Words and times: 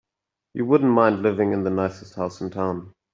You 0.55 0.65
wouldn't 0.65 0.89
mind 0.93 1.21
living 1.21 1.53
in 1.53 1.63
the 1.63 1.69
nicest 1.69 2.15
house 2.15 2.41
in 2.41 2.49
town. 2.49 2.91